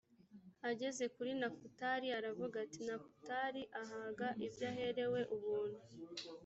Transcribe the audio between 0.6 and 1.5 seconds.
ageze kuri